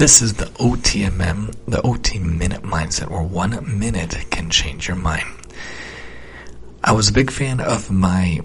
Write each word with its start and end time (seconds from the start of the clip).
This 0.00 0.22
is 0.22 0.32
the 0.32 0.46
OTMM, 0.46 1.54
the 1.66 1.82
OT 1.82 2.18
Minute 2.18 2.62
Mindset, 2.62 3.10
where 3.10 3.20
one 3.20 3.78
minute 3.78 4.16
can 4.30 4.48
change 4.48 4.88
your 4.88 4.96
mind. 4.96 5.28
I 6.82 6.92
was 6.92 7.10
a 7.10 7.12
big 7.12 7.30
fan 7.30 7.60
of 7.60 7.90
my 7.90 8.40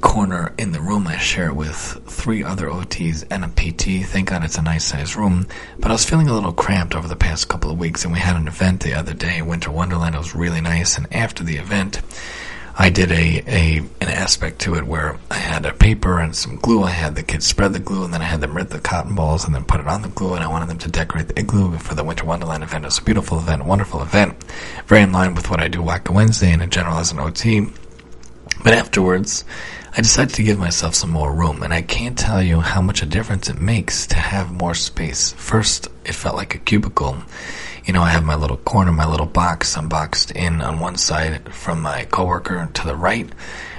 corner 0.00 0.54
in 0.56 0.72
the 0.72 0.80
room. 0.80 1.06
I 1.06 1.18
share 1.18 1.52
with 1.52 1.76
three 2.06 2.42
other 2.42 2.68
OTs 2.68 3.26
and 3.30 3.44
a 3.44 3.48
PT. 3.48 4.06
Thank 4.08 4.30
God 4.30 4.42
it's 4.42 4.56
a 4.56 4.62
nice 4.62 4.86
sized 4.86 5.16
room. 5.16 5.48
But 5.78 5.90
I 5.90 5.92
was 5.92 6.06
feeling 6.06 6.28
a 6.28 6.32
little 6.32 6.54
cramped 6.54 6.94
over 6.94 7.06
the 7.06 7.14
past 7.14 7.48
couple 7.48 7.70
of 7.70 7.78
weeks, 7.78 8.04
and 8.04 8.14
we 8.14 8.20
had 8.20 8.36
an 8.36 8.48
event 8.48 8.80
the 8.80 8.94
other 8.94 9.12
day, 9.12 9.42
Winter 9.42 9.70
Wonderland. 9.70 10.14
It 10.14 10.18
was 10.18 10.34
really 10.34 10.62
nice. 10.62 10.96
And 10.96 11.14
after 11.14 11.44
the 11.44 11.56
event, 11.58 12.00
I 12.80 12.88
did 12.88 13.12
a, 13.12 13.42
a 13.46 13.78
an 14.00 14.08
aspect 14.08 14.58
to 14.60 14.74
it 14.76 14.86
where 14.86 15.18
I 15.30 15.34
had 15.34 15.66
a 15.66 15.74
paper 15.74 16.18
and 16.18 16.34
some 16.34 16.56
glue. 16.56 16.82
I 16.82 16.92
had 16.92 17.14
the 17.14 17.22
kids 17.22 17.44
spread 17.44 17.74
the 17.74 17.78
glue, 17.78 18.04
and 18.04 18.14
then 18.14 18.22
I 18.22 18.24
had 18.24 18.40
them 18.40 18.56
rip 18.56 18.70
the 18.70 18.80
cotton 18.80 19.14
balls 19.14 19.44
and 19.44 19.54
then 19.54 19.66
put 19.66 19.80
it 19.80 19.86
on 19.86 20.00
the 20.00 20.08
glue. 20.08 20.32
And 20.32 20.42
I 20.42 20.48
wanted 20.48 20.70
them 20.70 20.78
to 20.78 20.90
decorate 20.90 21.28
the 21.28 21.38
igloo 21.38 21.76
for 21.76 21.94
the 21.94 22.02
Winter 22.02 22.24
Wonderland 22.24 22.62
event. 22.62 22.84
It 22.84 22.86
was 22.86 22.98
a 22.98 23.02
beautiful 23.02 23.36
event, 23.36 23.60
a 23.60 23.66
wonderful 23.66 24.00
event, 24.00 24.42
very 24.86 25.02
in 25.02 25.12
line 25.12 25.34
with 25.34 25.50
what 25.50 25.60
I 25.60 25.68
do 25.68 25.80
Wacko 25.80 26.14
Wednesday 26.14 26.52
and 26.52 26.62
in 26.62 26.70
general 26.70 26.96
as 26.96 27.12
an 27.12 27.18
OT. 27.18 27.66
But 28.64 28.72
afterwards, 28.72 29.44
I 29.94 30.00
decided 30.00 30.34
to 30.36 30.42
give 30.42 30.58
myself 30.58 30.94
some 30.94 31.10
more 31.10 31.34
room, 31.34 31.62
and 31.62 31.74
I 31.74 31.82
can't 31.82 32.16
tell 32.16 32.42
you 32.42 32.60
how 32.60 32.80
much 32.80 33.02
a 33.02 33.06
difference 33.06 33.50
it 33.50 33.60
makes 33.60 34.06
to 34.06 34.16
have 34.16 34.52
more 34.52 34.74
space. 34.74 35.32
First, 35.32 35.88
it 36.06 36.14
felt 36.14 36.36
like 36.36 36.54
a 36.54 36.58
cubicle. 36.58 37.24
You 37.90 37.94
know, 37.94 38.02
I 38.02 38.10
have 38.10 38.24
my 38.24 38.36
little 38.36 38.58
corner, 38.58 38.92
my 38.92 39.04
little 39.04 39.26
box. 39.26 39.76
I'm 39.76 39.88
boxed 39.88 40.30
in 40.30 40.62
on 40.62 40.78
one 40.78 40.94
side 40.94 41.52
from 41.52 41.82
my 41.82 42.04
coworker 42.04 42.70
to 42.72 42.86
the 42.86 42.94
right, 42.94 43.28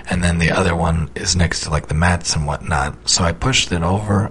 and 0.10 0.22
then 0.22 0.38
the 0.38 0.52
other 0.52 0.76
one 0.76 1.10
is 1.16 1.38
next 1.38 1.62
to 1.62 1.70
like 1.70 1.88
the 1.88 1.94
mats 1.94 2.36
and 2.36 2.46
whatnot. 2.46 3.08
So 3.08 3.24
I 3.24 3.32
pushed 3.32 3.72
it 3.72 3.84
over 3.84 4.30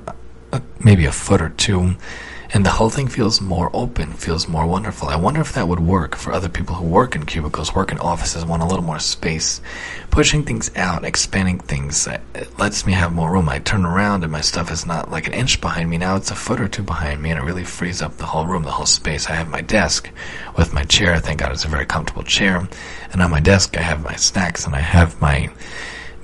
uh, 0.53 0.61
maybe 0.85 1.07
a 1.07 1.13
foot 1.13 1.41
or 1.41 1.49
two 1.49 1.97
and 2.53 2.67
the 2.67 2.71
whole 2.71 2.91
thing 2.91 3.07
feels 3.07 3.41
more 3.41 3.71
open, 3.73 4.13
feels 4.13 4.49
more 4.49 4.67
wonderful. 4.67 5.09
I 5.09 5.15
wonder 5.15 5.41
if 5.41 5.53
that 5.53 5.69
would 5.69 5.79
work 5.79 6.17
for 6.17 6.33
other 6.33 6.49
people 6.49 6.75
who 6.75 6.87
work 6.87 7.15
in 7.15 7.25
cubicles, 7.25 7.75
work 7.75 7.93
in 7.93 7.99
offices, 7.99 8.45
want 8.45 8.63
a 8.63 8.67
little 8.67 8.85
more 8.85 8.99
space. 8.99 9.61
Pushing 10.11 10.43
things 10.43 10.69
out, 10.75 11.05
expanding 11.05 11.61
things, 11.61 12.09
uh, 12.09 12.19
it 12.35 12.59
lets 12.59 12.85
me 12.87 12.93
have 12.93 13.13
more 13.13 13.31
room. 13.31 13.49
I 13.49 13.61
turn 13.61 13.85
around 13.85 14.25
and 14.25 14.33
my 14.33 14.41
stuff 14.41 14.73
is 14.73 14.85
not 14.85 15.13
like 15.13 15.29
an 15.29 15.33
inch 15.33 15.61
behind 15.61 15.91
me. 15.91 15.99
Now 15.99 16.17
it's 16.17 16.33
a 16.33 16.35
foot 16.35 16.61
or 16.61 16.67
two 16.67 16.83
behind 16.83 17.23
me 17.23 17.31
and 17.31 17.39
it 17.39 17.45
really 17.45 17.65
frees 17.65 18.03
up 18.03 18.17
the 18.17 18.27
whole 18.27 18.47
room, 18.47 18.65
the 18.65 18.73
whole 18.73 18.87
space. 18.87 19.31
I 19.31 19.35
have 19.35 19.49
my 19.49 19.61
desk 19.61 20.11
with 20.57 20.73
my 20.73 20.83
chair. 20.83 21.21
Thank 21.21 21.41
God 21.41 21.53
it's 21.53 21.65
a 21.65 21.69
very 21.69 21.87
comfortable 21.87 22.25
chair. 22.25 22.69
And 23.13 23.23
on 23.23 23.31
my 23.31 23.41
desk 23.41 23.77
I 23.79 23.83
have 23.83 24.03
my 24.03 24.17
snacks 24.17 24.67
and 24.67 24.75
I 24.75 24.81
have 24.81 25.21
my 25.21 25.51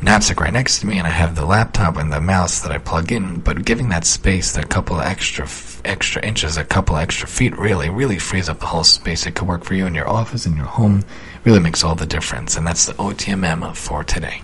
knapsack 0.06 0.40
right 0.40 0.52
next 0.52 0.78
to 0.78 0.86
me, 0.86 0.98
and 0.98 1.06
I 1.06 1.10
have 1.10 1.34
the 1.34 1.44
laptop 1.44 1.96
and 1.96 2.12
the 2.12 2.20
mouse 2.20 2.60
that 2.60 2.70
I 2.70 2.78
plug 2.78 3.10
in. 3.10 3.40
But 3.40 3.64
giving 3.64 3.88
that 3.88 4.06
space, 4.06 4.52
that 4.52 4.70
couple 4.70 5.00
extra 5.00 5.48
extra 5.84 6.24
inches, 6.24 6.56
a 6.56 6.64
couple 6.64 6.96
extra 6.96 7.28
feet, 7.28 7.58
really, 7.58 7.90
really 7.90 8.18
frees 8.18 8.48
up 8.48 8.60
the 8.60 8.66
whole 8.66 8.84
space. 8.84 9.26
It 9.26 9.34
could 9.34 9.48
work 9.48 9.64
for 9.64 9.74
you 9.74 9.84
in 9.86 9.94
your 9.94 10.08
office, 10.08 10.46
in 10.46 10.56
your 10.56 10.66
home. 10.66 11.04
Really 11.44 11.58
makes 11.58 11.82
all 11.82 11.96
the 11.96 12.06
difference, 12.06 12.56
and 12.56 12.64
that's 12.64 12.86
the 12.86 12.94
OTMM 12.94 13.76
for 13.76 14.04
today. 14.04 14.42